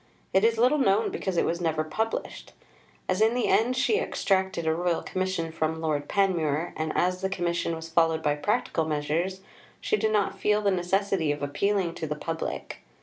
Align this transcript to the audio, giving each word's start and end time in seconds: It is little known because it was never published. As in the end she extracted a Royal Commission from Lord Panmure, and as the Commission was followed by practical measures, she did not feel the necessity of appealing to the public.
It 0.33 0.43
is 0.43 0.57
little 0.57 0.79
known 0.79 1.11
because 1.11 1.37
it 1.37 1.45
was 1.45 1.61
never 1.61 1.83
published. 1.83 2.53
As 3.07 3.21
in 3.21 3.35
the 3.35 3.47
end 3.47 3.77
she 3.77 3.99
extracted 3.99 4.65
a 4.65 4.73
Royal 4.73 5.03
Commission 5.03 5.51
from 5.51 5.79
Lord 5.79 6.07
Panmure, 6.09 6.73
and 6.75 6.91
as 6.95 7.21
the 7.21 7.29
Commission 7.29 7.75
was 7.75 7.87
followed 7.89 8.23
by 8.23 8.33
practical 8.33 8.85
measures, 8.85 9.41
she 9.79 9.97
did 9.97 10.11
not 10.11 10.39
feel 10.39 10.63
the 10.63 10.71
necessity 10.71 11.31
of 11.31 11.43
appealing 11.43 11.93
to 11.93 12.07
the 12.07 12.15
public. 12.15 12.79